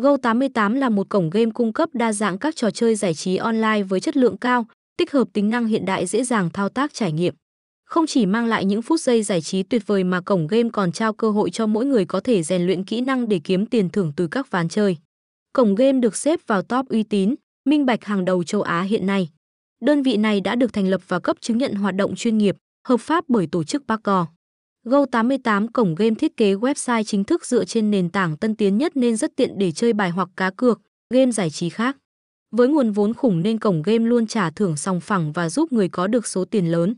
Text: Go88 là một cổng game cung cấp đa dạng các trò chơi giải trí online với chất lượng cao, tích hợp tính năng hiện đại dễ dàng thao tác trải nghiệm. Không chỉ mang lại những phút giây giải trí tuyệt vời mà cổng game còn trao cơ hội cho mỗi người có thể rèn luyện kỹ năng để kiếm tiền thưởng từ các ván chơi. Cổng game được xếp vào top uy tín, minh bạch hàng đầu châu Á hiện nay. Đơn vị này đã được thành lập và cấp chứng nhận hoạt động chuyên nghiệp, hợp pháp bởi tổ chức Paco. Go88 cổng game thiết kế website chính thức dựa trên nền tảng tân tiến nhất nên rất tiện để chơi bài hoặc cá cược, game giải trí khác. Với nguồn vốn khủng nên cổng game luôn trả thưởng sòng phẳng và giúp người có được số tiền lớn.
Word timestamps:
Go88 0.00 0.74
là 0.74 0.88
một 0.88 1.08
cổng 1.08 1.30
game 1.30 1.50
cung 1.50 1.72
cấp 1.72 1.88
đa 1.92 2.12
dạng 2.12 2.38
các 2.38 2.56
trò 2.56 2.70
chơi 2.70 2.94
giải 2.94 3.14
trí 3.14 3.36
online 3.36 3.82
với 3.82 4.00
chất 4.00 4.16
lượng 4.16 4.36
cao, 4.36 4.66
tích 4.96 5.12
hợp 5.12 5.28
tính 5.32 5.50
năng 5.50 5.66
hiện 5.66 5.84
đại 5.84 6.06
dễ 6.06 6.24
dàng 6.24 6.50
thao 6.50 6.68
tác 6.68 6.94
trải 6.94 7.12
nghiệm. 7.12 7.34
Không 7.84 8.06
chỉ 8.06 8.26
mang 8.26 8.46
lại 8.46 8.64
những 8.64 8.82
phút 8.82 9.00
giây 9.00 9.22
giải 9.22 9.40
trí 9.40 9.62
tuyệt 9.62 9.86
vời 9.86 10.04
mà 10.04 10.20
cổng 10.20 10.46
game 10.46 10.68
còn 10.72 10.92
trao 10.92 11.12
cơ 11.12 11.30
hội 11.30 11.50
cho 11.50 11.66
mỗi 11.66 11.84
người 11.84 12.04
có 12.04 12.20
thể 12.20 12.42
rèn 12.42 12.66
luyện 12.66 12.84
kỹ 12.84 13.00
năng 13.00 13.28
để 13.28 13.40
kiếm 13.44 13.66
tiền 13.66 13.90
thưởng 13.90 14.12
từ 14.16 14.26
các 14.26 14.50
ván 14.50 14.68
chơi. 14.68 14.96
Cổng 15.52 15.74
game 15.74 15.98
được 16.00 16.16
xếp 16.16 16.40
vào 16.46 16.62
top 16.62 16.88
uy 16.88 17.02
tín, 17.02 17.34
minh 17.64 17.86
bạch 17.86 18.04
hàng 18.04 18.24
đầu 18.24 18.44
châu 18.44 18.62
Á 18.62 18.82
hiện 18.82 19.06
nay. 19.06 19.28
Đơn 19.82 20.02
vị 20.02 20.16
này 20.16 20.40
đã 20.40 20.54
được 20.54 20.72
thành 20.72 20.88
lập 20.88 21.00
và 21.08 21.18
cấp 21.18 21.36
chứng 21.40 21.58
nhận 21.58 21.74
hoạt 21.74 21.94
động 21.94 22.16
chuyên 22.16 22.38
nghiệp, 22.38 22.56
hợp 22.88 23.00
pháp 23.00 23.24
bởi 23.28 23.46
tổ 23.46 23.64
chức 23.64 23.82
Paco. 23.88 24.26
Go88 24.86 25.68
cổng 25.72 25.94
game 25.94 26.14
thiết 26.14 26.36
kế 26.36 26.54
website 26.54 27.02
chính 27.02 27.24
thức 27.24 27.46
dựa 27.46 27.64
trên 27.64 27.90
nền 27.90 28.10
tảng 28.10 28.36
tân 28.36 28.56
tiến 28.56 28.78
nhất 28.78 28.96
nên 28.96 29.16
rất 29.16 29.36
tiện 29.36 29.58
để 29.58 29.72
chơi 29.72 29.92
bài 29.92 30.10
hoặc 30.10 30.28
cá 30.36 30.50
cược, 30.50 30.80
game 31.10 31.32
giải 31.32 31.50
trí 31.50 31.68
khác. 31.68 31.96
Với 32.50 32.68
nguồn 32.68 32.92
vốn 32.92 33.14
khủng 33.14 33.42
nên 33.42 33.58
cổng 33.58 33.82
game 33.82 34.04
luôn 34.04 34.26
trả 34.26 34.50
thưởng 34.50 34.76
sòng 34.76 35.00
phẳng 35.00 35.32
và 35.32 35.48
giúp 35.48 35.72
người 35.72 35.88
có 35.88 36.06
được 36.06 36.26
số 36.26 36.44
tiền 36.44 36.70
lớn. 36.70 36.94